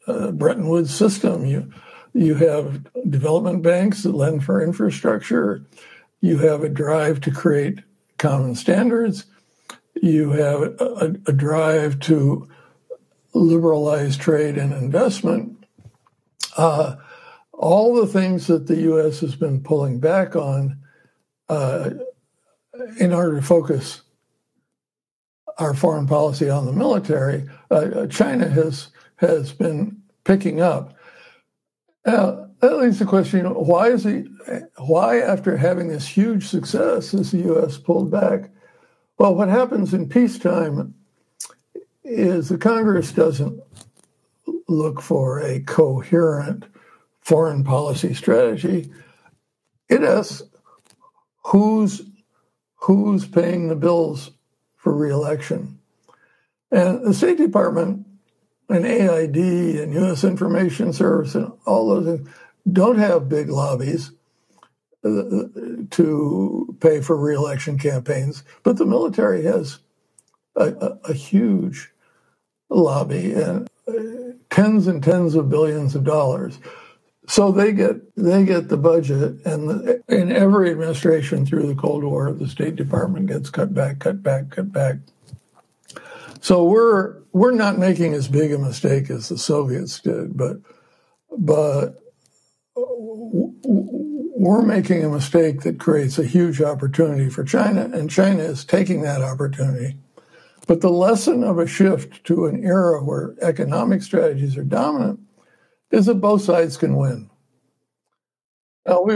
[0.07, 1.45] uh, Bretton Woods system.
[1.45, 1.71] You
[2.13, 5.65] you have development banks that lend for infrastructure.
[6.21, 7.79] You have a drive to create
[8.17, 9.25] common standards.
[10.01, 12.47] You have a, a drive to
[13.35, 15.65] liberalize trade and investment.
[16.57, 16.95] Uh,
[17.51, 19.19] all the things that the U.S.
[19.19, 20.77] has been pulling back on
[21.49, 21.91] uh,
[22.99, 24.01] in order to focus
[25.57, 30.93] our foreign policy on the military, uh, China has has been picking up.
[32.05, 34.25] Now, that to the question, why is he,
[34.77, 37.77] why after having this huge success has the U.S.
[37.77, 38.49] pulled back?
[39.17, 40.93] Well, what happens in peacetime
[42.05, 43.59] is the Congress doesn't
[44.67, 46.65] look for a coherent
[47.19, 48.91] foreign policy strategy.
[49.89, 50.43] It asks
[51.43, 52.03] who's
[52.75, 54.31] who's paying the bills
[54.75, 55.79] for reelection.
[56.71, 58.05] And the State Department
[58.69, 60.23] and AID and U.S.
[60.23, 62.29] Information Service and all those things
[62.71, 64.11] don't have big lobbies
[65.03, 65.47] uh,
[65.91, 69.79] to pay for reelection campaigns, but the military has
[70.55, 71.91] a, a, a huge
[72.69, 73.93] lobby and uh,
[74.49, 76.59] tens and tens of billions of dollars.
[77.27, 82.03] So they get they get the budget, and the, in every administration through the Cold
[82.03, 84.97] War, the State Department gets cut back, cut back, cut back.
[86.39, 90.57] So we're we're not making as big a mistake as the Soviets did, but
[91.35, 91.95] but
[94.37, 99.01] we're making a mistake that creates a huge opportunity for China, and China is taking
[99.01, 99.97] that opportunity.
[100.67, 105.19] But the lesson of a shift to an era where economic strategies are dominant
[105.91, 107.29] is that both sides can win.
[108.87, 109.15] Now, we,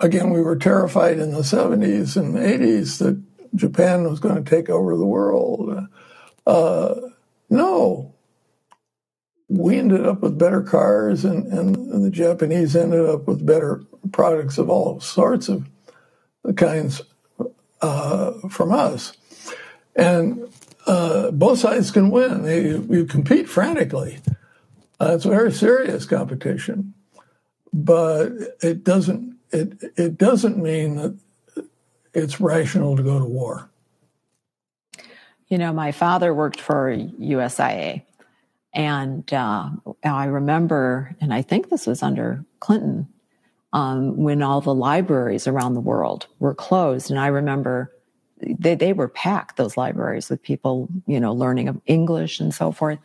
[0.00, 3.22] again, we were terrified in the 70s and 80s that
[3.54, 5.86] Japan was going to take over the world.
[6.46, 6.94] Uh,
[7.48, 8.14] no.
[9.48, 13.82] We ended up with better cars, and, and, the Japanese ended up with better
[14.12, 15.68] products of all sorts of
[16.54, 17.02] kinds
[17.82, 19.16] uh, from us.
[19.96, 20.48] And
[20.86, 22.42] uh, both sides can win.
[22.42, 24.20] They, you compete frantically.
[25.00, 26.94] Uh, it's a very serious competition,
[27.72, 31.18] but it doesn't it it doesn't mean that
[32.12, 33.70] it's rational to go to war.
[35.48, 38.02] You know, my father worked for USIA,
[38.74, 39.70] and uh,
[40.04, 43.08] I remember, and I think this was under Clinton,
[43.72, 47.92] um, when all the libraries around the world were closed, and I remember
[48.40, 52.98] they they were packed those libraries with people, you know, learning English and so forth.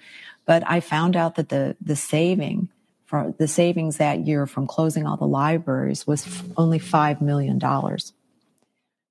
[0.45, 2.69] But I found out that the the saving
[3.05, 7.59] for the savings that year from closing all the libraries was f- only five million
[7.59, 8.13] dollars.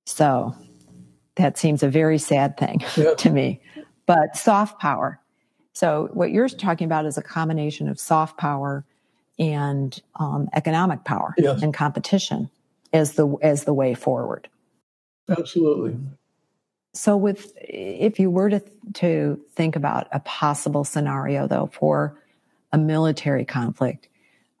[0.05, 0.55] So
[1.35, 3.17] that seems a very sad thing yep.
[3.17, 3.61] to me.
[4.05, 5.19] But soft power.
[5.73, 8.85] So what you're talking about is a combination of soft power
[9.37, 11.61] and um, economic power yes.
[11.61, 12.49] and competition.
[12.93, 14.47] as the as the way forward.
[15.29, 15.97] Absolutely.
[16.93, 18.61] So, with if you were to
[18.93, 22.17] to think about a possible scenario, though, for
[22.71, 24.07] a military conflict,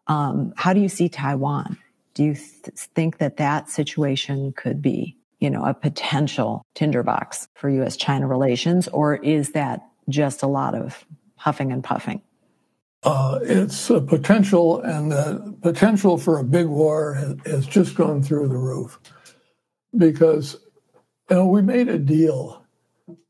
[0.07, 1.77] um, how do you see Taiwan?
[2.13, 7.69] Do you th- think that that situation could be, you know, a potential tinderbox for
[7.69, 11.05] U.S.-China relations, or is that just a lot of
[11.35, 12.21] huffing and puffing?
[13.03, 18.23] Uh, it's a potential, and the potential for a big war has, has just gone
[18.23, 18.99] through the roof
[19.97, 20.57] because
[21.29, 22.65] you know we made a deal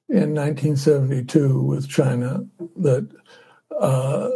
[0.10, 2.46] in 1972 with China
[2.78, 3.10] that
[3.80, 4.30] uh,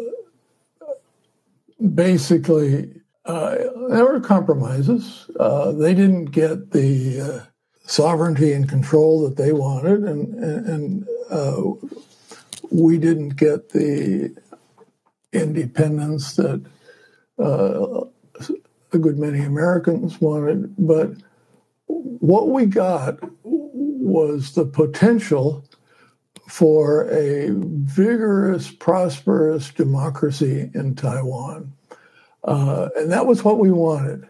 [1.93, 2.93] basically
[3.25, 3.55] uh,
[3.89, 5.29] there were compromises.
[5.39, 7.45] Uh, they didn't get the uh,
[7.85, 11.61] sovereignty and control that they wanted, and and, and uh,
[12.71, 14.35] we didn't get the
[15.31, 16.65] independence that
[17.37, 18.01] uh,
[18.91, 20.73] a good many Americans wanted.
[20.77, 21.11] But
[22.19, 25.65] what we got was the potential
[26.47, 31.73] for a vigorous, prosperous democracy in Taiwan.
[32.43, 34.27] Uh, and that was what we wanted.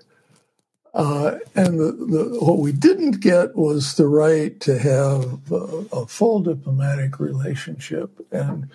[0.94, 6.08] Uh, and the, the, what we didn't get was the right to have a, a
[6.08, 8.70] full diplomatic relationship and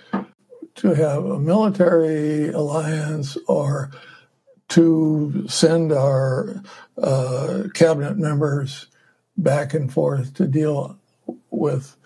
[0.76, 3.90] to have a military alliance or
[4.68, 6.62] to send our
[6.98, 8.86] uh, cabinet members
[9.36, 10.98] back and forth to deal
[11.50, 11.96] with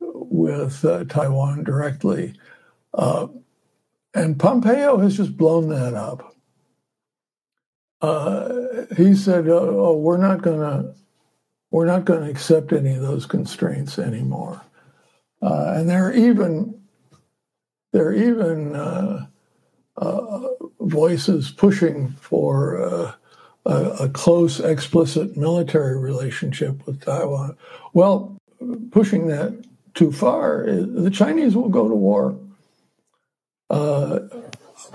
[0.00, 2.34] with uh, Taiwan directly.
[2.94, 3.28] Uh,
[4.14, 6.34] and Pompeo has just blown that up.
[8.00, 10.94] Uh, he said, oh, "Oh, we're not going to,
[11.70, 14.60] we're not going to accept any of those constraints anymore."
[15.40, 16.82] Uh, and they're even
[17.92, 19.26] there are even uh,
[19.96, 20.48] uh,
[20.88, 23.12] voices pushing for uh,
[23.64, 27.56] a, a, close, explicit military relationship with Taiwan.
[27.92, 28.36] Well,
[28.90, 29.64] pushing that
[29.94, 32.38] too far, the Chinese will go to war.
[33.70, 34.20] Uh,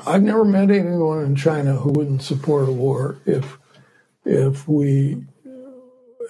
[0.06, 3.58] I've never met anyone in China who wouldn't support a war if
[4.26, 5.24] if we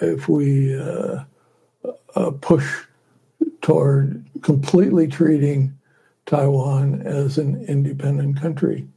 [0.02, 1.24] if we uh,
[2.16, 2.86] uh, push
[3.62, 5.78] toward completely treating
[6.26, 8.88] Taiwan as an independent country.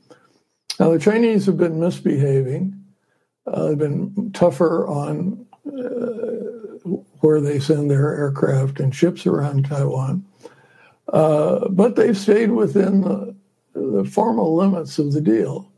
[0.80, 2.82] Now, the Chinese have been misbehaving.
[3.46, 6.88] Uh, they've been tougher on uh,
[7.20, 10.24] where they send their aircraft and ships around Taiwan.
[11.12, 13.36] Uh, but they've stayed within the,
[13.74, 15.70] the, formal limits of the deal.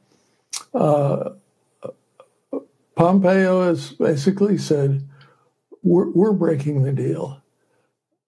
[0.73, 1.31] Uh,
[2.95, 5.09] Pompeo has basically said,
[5.83, 7.43] we're, we're breaking the deal.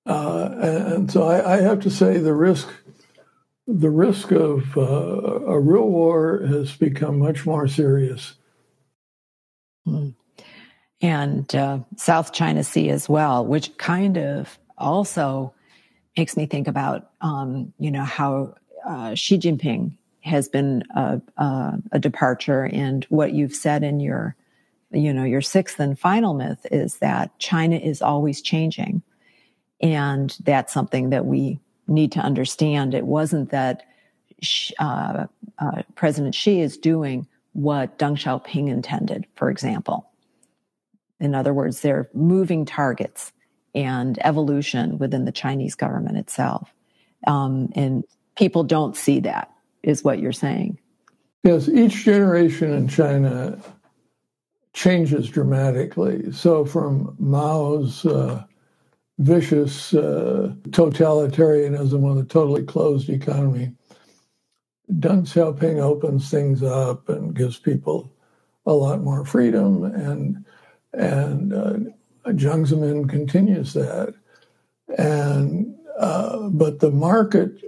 [0.06, 2.68] Uh, and, so I, I, have to say the risk
[3.66, 8.34] the risk of uh, a real war has become much more serious.
[9.86, 10.14] Mm.
[11.00, 15.52] And uh, South China Sea as well, which kind of also
[16.16, 18.54] makes me think about, um, you know, how
[18.86, 24.34] uh, Xi Jinping has been a, a, a, departure, and what you've said in your,
[24.90, 29.02] you know, your sixth and final myth is that China is always changing,
[29.80, 32.94] and that's something that we need to understand.
[32.94, 33.86] It wasn't that
[34.78, 35.26] uh,
[35.58, 40.10] uh, President Xi is doing what Deng Xiaoping intended, for example.
[41.20, 43.32] In other words, they're moving targets
[43.74, 46.72] and evolution within the Chinese government itself.
[47.26, 48.04] Um, and
[48.36, 49.50] people don't see that,
[49.82, 50.78] is what you're saying.
[51.44, 53.58] Yes, each generation in China
[54.72, 56.32] changes dramatically.
[56.32, 58.44] So from Mao's uh,
[59.18, 63.72] vicious uh, totalitarianism with a totally closed economy.
[64.90, 68.12] Deng Xiaoping opens things up and gives people
[68.66, 70.44] a lot more freedom, and
[70.92, 74.14] and uh, Jiang Zemin continues that,
[74.98, 77.60] and uh, but the market,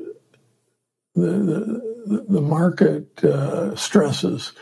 [1.15, 4.53] the the, the market uh, stresses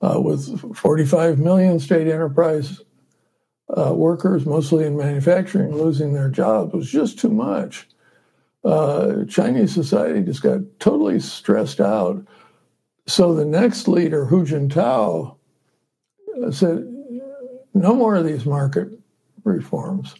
[0.00, 2.80] uh, with 45 million state enterprise
[3.76, 7.88] uh, workers, mostly in manufacturing, losing their jobs was just too much.
[8.64, 12.24] Uh, Chinese society just got totally stressed out.
[13.06, 15.36] So the next leader, Hu Jintao,
[16.42, 16.90] uh, said,
[17.74, 18.88] no more of these market
[19.42, 20.14] reforms.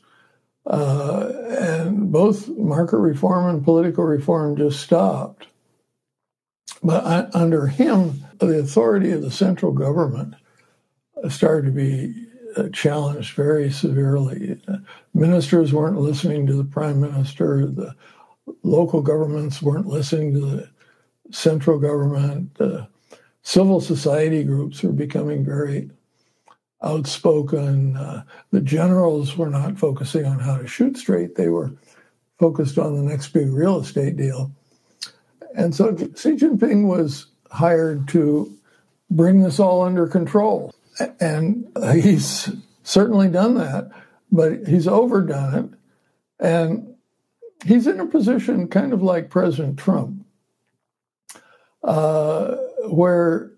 [0.66, 5.46] Uh, and both market reform and political reform just stopped.
[6.82, 10.34] But under him, the authority of the central government
[11.28, 12.23] started to be
[12.72, 14.60] challenged very severely.
[15.12, 17.66] Ministers weren't listening to the prime minister.
[17.66, 17.94] The
[18.62, 20.70] local governments weren't listening to the
[21.30, 22.50] central government.
[22.60, 22.86] Uh,
[23.42, 25.90] civil society groups were becoming very
[26.82, 27.96] outspoken.
[27.96, 31.72] Uh, the generals were not focusing on how to shoot straight; they were
[32.38, 34.52] focused on the next big real estate deal.
[35.56, 38.52] And so Xi Jinping was hired to
[39.10, 40.74] bring this all under control,
[41.20, 42.50] and he's
[42.82, 43.90] certainly done that,
[44.30, 45.78] but he's overdone it,
[46.38, 46.94] and
[47.64, 50.24] he's in a position kind of like President Trump,
[51.82, 52.56] uh,
[52.88, 53.52] where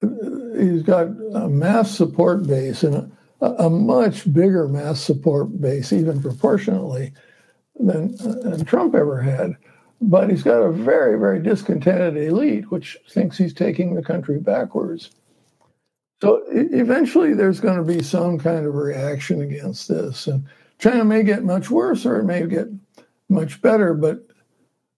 [0.00, 6.20] he's got a mass support base and a, a, much bigger mass support base, even
[6.20, 7.12] proportionately,
[7.78, 9.56] than, than Trump ever had.
[10.00, 15.10] But he's got a very, very discontented elite, which thinks he's taking the country backwards.
[16.22, 20.44] So eventually, there's going to be some kind of reaction against this, and
[20.78, 22.68] China may get much worse or it may get
[23.28, 24.24] much better, but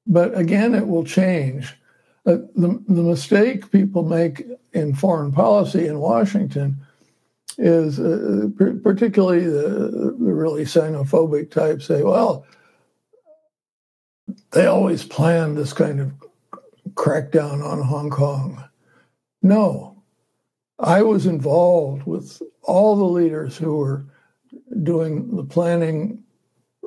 [0.07, 1.79] but again, it will change.
[2.27, 6.77] Uh, the, the mistake people make in foreign policy in Washington
[7.57, 8.49] is uh,
[8.83, 12.45] particularly the, the really xenophobic types say, well,
[14.51, 16.13] they always planned this kind of
[16.93, 18.63] crackdown on Hong Kong.
[19.41, 19.94] No,
[20.79, 24.07] I was involved with all the leaders who were
[24.83, 26.23] doing the planning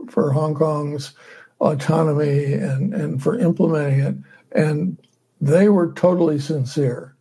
[0.10, 1.14] for Hong Kong's
[1.60, 4.16] autonomy and, and for implementing it.
[4.52, 4.98] And
[5.40, 7.16] they were totally sincere.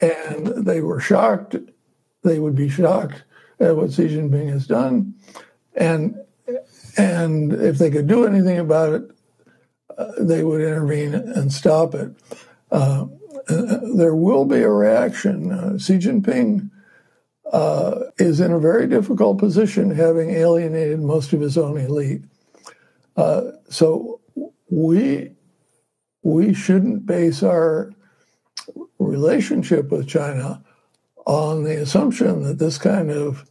[0.00, 1.56] And they were shocked.
[2.22, 3.24] They would be shocked
[3.60, 5.14] at what Xi Jinping has done.
[5.74, 6.16] And,
[6.96, 9.10] and if they could do anything about it,
[9.96, 12.12] uh, they would intervene and stop it.
[12.70, 13.06] Uh,
[13.48, 15.52] there will be a reaction.
[15.52, 16.70] Uh, Xi Jinping
[17.52, 22.22] uh, is in a very difficult position, having alienated most of his own elite.
[23.16, 24.20] Uh, so
[24.70, 25.30] we
[26.22, 27.92] we shouldn't base our
[28.98, 30.64] relationship with China
[31.26, 33.44] on the assumption that this kind of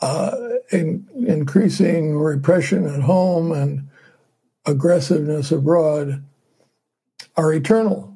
[0.00, 0.36] uh,
[0.70, 3.88] in, increasing repression at home and
[4.64, 6.24] aggressiveness abroad
[7.36, 8.07] are eternal.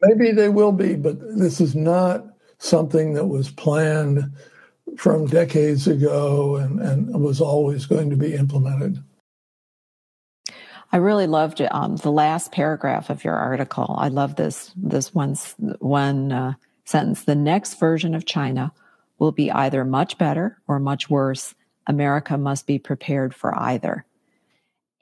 [0.00, 2.24] Maybe they will be, but this is not
[2.58, 4.32] something that was planned
[4.96, 9.02] from decades ago and, and was always going to be implemented.
[10.90, 13.94] I really loved um, the last paragraph of your article.
[13.98, 15.36] I love this this one
[15.80, 17.24] one uh, sentence.
[17.24, 18.72] The next version of China
[19.18, 21.54] will be either much better or much worse.
[21.86, 24.06] America must be prepared for either.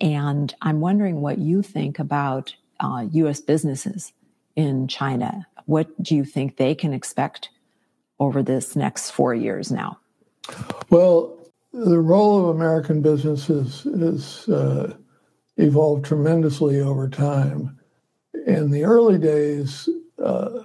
[0.01, 3.41] And I'm wondering what you think about uh, U.S.
[3.41, 4.13] businesses
[4.57, 5.47] in China.
[5.67, 7.51] What do you think they can expect
[8.19, 9.99] over this next four years now?
[10.91, 11.39] Well,
[11.73, 14.95] the role of American businesses has Uh,
[15.59, 17.79] evolved tremendously over time.
[18.47, 19.89] In the early days,
[20.23, 20.65] uh,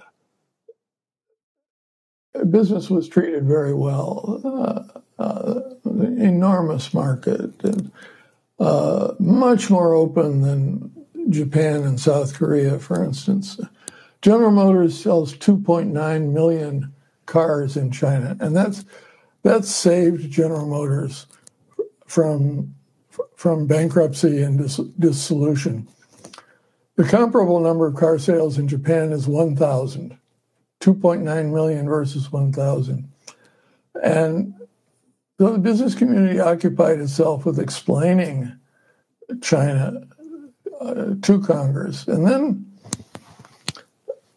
[2.50, 4.40] business was treated very well.
[4.44, 5.60] Uh, uh,
[6.18, 7.90] enormous market and
[8.58, 10.92] uh, much more open than
[11.30, 13.58] Japan and South Korea, for instance.
[14.22, 16.94] General Motors sells 2.9 million
[17.26, 18.84] cars in China, and that's
[19.42, 21.26] that's saved General Motors
[22.06, 22.74] from
[23.36, 25.88] from bankruptcy and dis- dissolution.
[26.96, 30.16] The comparable number of car sales in Japan is 1,000,
[30.80, 33.10] 2.9 million versus 1,000.
[34.02, 34.54] And
[35.40, 38.52] so the business community occupied itself with explaining
[39.40, 40.06] China
[40.80, 42.06] uh, to Congress.
[42.06, 42.61] And then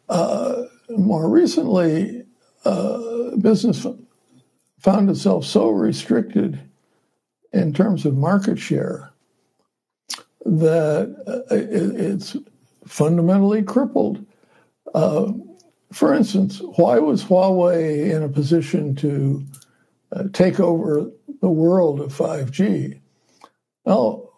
[0.09, 2.25] more recently,
[2.63, 3.85] uh, business
[4.79, 6.59] found itself so restricted
[7.53, 9.11] in terms of market share
[10.45, 12.37] that uh, it's
[12.85, 14.23] fundamentally crippled.
[14.93, 15.31] Uh,
[15.91, 19.43] for instance, why was Huawei in a position to
[20.11, 21.09] uh, take over
[21.41, 22.99] the world of 5G?
[23.85, 24.31] Well,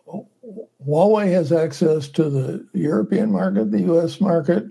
[0.87, 4.65] Huawei has access to the European market, the US market,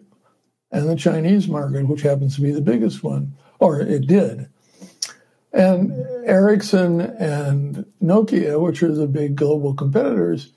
[0.70, 4.48] and the Chinese market, which happens to be the biggest one, or it did.
[5.52, 5.92] And
[6.26, 10.52] Ericsson and Nokia, which are the big global competitors,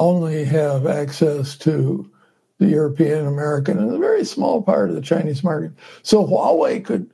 [0.00, 2.10] only have access to
[2.58, 5.72] the European, American, and a very small part of the Chinese market.
[6.02, 7.10] So Huawei could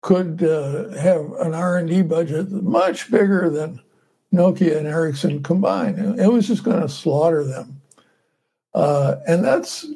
[0.00, 3.80] could uh, have an R and D budget much bigger than
[4.32, 6.20] Nokia and Ericsson combined.
[6.20, 7.80] It was just going to slaughter them,
[8.74, 9.86] uh, and that's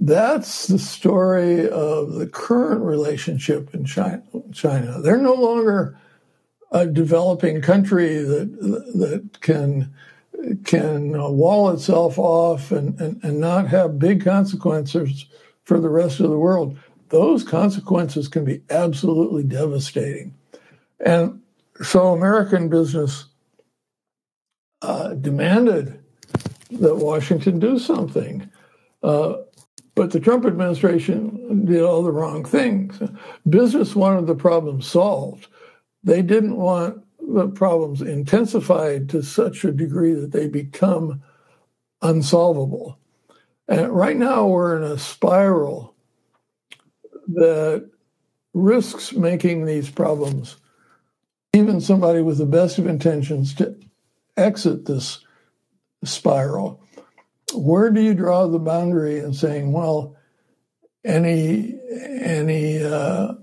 [0.00, 4.22] that's the story of the current relationship in China.
[4.52, 5.00] China.
[5.00, 5.98] They're no longer
[6.70, 8.60] a developing country that
[8.94, 9.92] that can
[10.64, 15.26] can wall itself off and, and, and not have big consequences
[15.64, 16.78] for the rest of the world.
[17.08, 20.34] those consequences can be absolutely devastating.
[21.00, 21.40] And
[21.82, 23.26] so American business
[24.82, 25.98] uh, demanded
[26.70, 28.50] that Washington do something.
[29.02, 29.38] Uh,
[29.98, 33.02] but the Trump administration did all the wrong things.
[33.48, 35.48] Business wanted the problem solved.
[36.04, 41.20] They didn't want the problems intensified to such a degree that they become
[42.00, 42.96] unsolvable.
[43.66, 45.96] And right now we're in a spiral
[47.26, 47.90] that
[48.54, 50.58] risks making these problems,
[51.52, 53.76] even somebody with the best of intentions, to
[54.36, 55.18] exit this
[56.04, 56.84] spiral.
[57.54, 60.16] Where do you draw the boundary in saying, well,
[61.04, 61.78] any
[62.20, 63.34] any uh,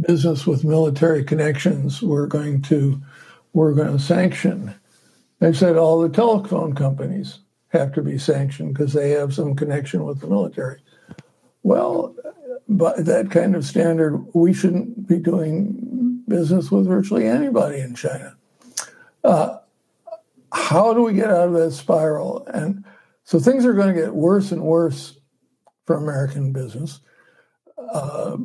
[0.00, 3.00] business with military connections we're going to
[3.52, 4.74] we're going to sanction?
[5.38, 7.38] They said all the telephone companies
[7.68, 10.80] have to be sanctioned because they have some connection with the military.
[11.62, 12.14] Well,
[12.68, 18.36] by that kind of standard, we shouldn't be doing business with virtually anybody in China.
[19.22, 19.58] Uh,
[20.52, 22.46] how do we get out of that spiral?
[22.46, 22.84] And
[23.26, 25.18] so things are going to get worse and worse
[25.84, 27.00] for American business
[27.76, 28.36] uh,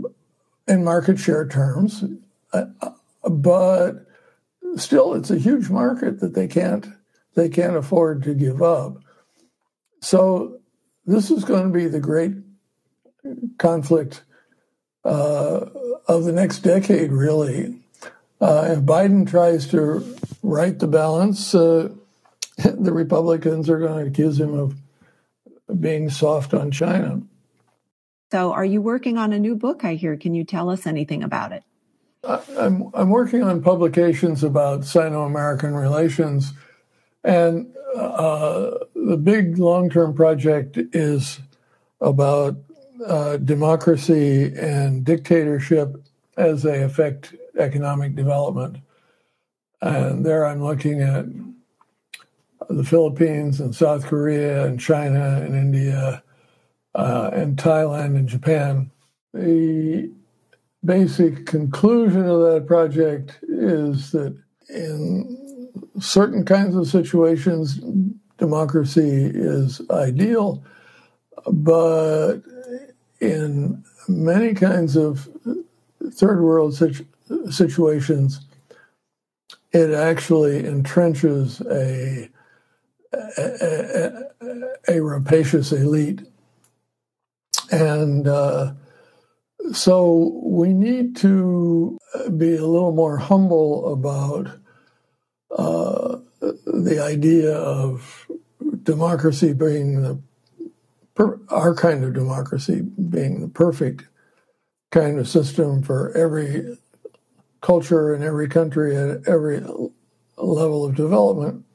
[0.68, 2.04] in market share terms,
[2.52, 2.66] uh,
[3.24, 4.08] but
[4.78, 6.88] still, it's a huge market that they can't
[7.36, 8.98] they can't afford to give up.
[10.02, 10.60] So
[11.06, 12.34] this is going to be the great
[13.60, 14.24] conflict
[15.06, 15.66] uh,
[16.08, 17.80] of the next decade, really.
[18.42, 21.90] Uh, if Biden tries to right the balance, uh,
[22.80, 24.76] the Republicans are going to accuse him of
[25.80, 27.22] being soft on China.
[28.32, 29.84] So, are you working on a new book?
[29.84, 30.16] I hear.
[30.16, 31.64] Can you tell us anything about it?
[32.24, 36.54] I'm I'm working on publications about Sino-American relations,
[37.24, 41.40] and uh, the big long-term project is
[42.00, 42.58] about
[43.06, 45.96] uh, democracy and dictatorship
[46.38, 48.78] as they affect economic development.
[49.82, 51.26] And there I'm looking at
[52.78, 56.24] the Philippines and South Korea and China and India
[56.96, 58.92] uh, and Thailand and Japan.
[59.34, 60.12] The
[60.84, 64.36] basic conclusion of that project is that
[64.70, 65.38] in
[66.00, 67.80] certain kinds of situations,
[68.38, 70.64] democracy is ideal,
[71.48, 72.42] but
[73.20, 75.30] in many kinds of
[76.12, 77.06] third world situ-
[77.50, 78.42] situations,
[79.72, 82.30] it actually entrenches a,
[83.14, 84.24] a,
[84.88, 86.22] a, rapacious elite.
[87.72, 88.74] And uh,
[89.74, 91.98] so we need to
[92.38, 94.60] be a little more humble about
[95.58, 98.28] uh, the idea of
[98.84, 100.22] democracy being the
[101.16, 104.06] per, our kind of democracy being the perfect
[104.92, 106.78] kind of system for every
[107.62, 109.62] culture in every country at every
[110.38, 111.66] level of development.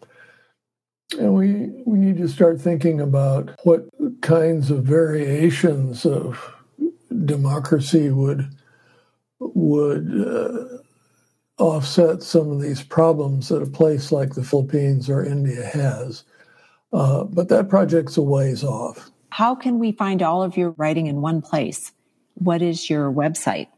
[1.13, 3.87] And we, we need to start thinking about what
[4.23, 6.55] kinds of variations of
[7.25, 8.51] democracy would
[9.39, 15.65] would uh, offset some of these problems that a place like the Philippines or India
[15.65, 16.25] has.
[16.93, 19.11] Uh, but that project's a ways off.
[19.31, 21.93] How can we find all of your writing in one place?
[22.35, 23.69] What is your website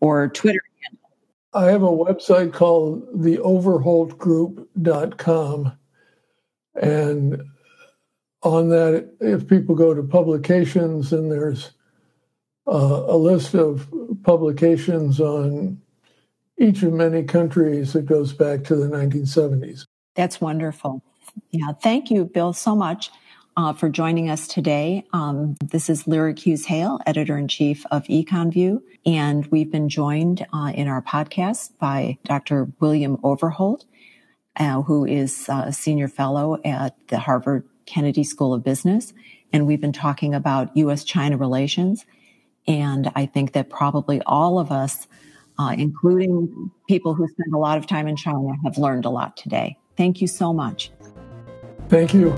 [0.00, 1.10] or Twitter handle?
[1.52, 5.72] I have a website called theoverholtgroup.com.
[6.80, 7.42] And
[8.42, 11.70] on that, if people go to publications, and there's
[12.66, 13.86] uh, a list of
[14.22, 15.80] publications on
[16.58, 19.84] each of many countries that goes back to the 1970s.
[20.14, 21.02] That's wonderful.
[21.50, 23.10] Yeah, thank you, Bill, so much
[23.56, 25.04] uh, for joining us today.
[25.12, 30.46] Um, this is Lyric Hughes Hale, editor in chief of EconVue, and we've been joined
[30.52, 32.68] uh, in our podcast by Dr.
[32.80, 33.84] William Overholt,
[34.60, 39.12] uh, who is a senior fellow at the Harvard Kennedy School of Business.
[39.52, 41.02] And we've been talking about U.S.
[41.02, 42.04] China relations.
[42.68, 45.08] And I think that probably all of us,
[45.58, 49.36] uh, including people who spend a lot of time in China, have learned a lot
[49.36, 49.76] today.
[49.96, 50.92] Thank you so much.
[51.88, 52.36] Thank you.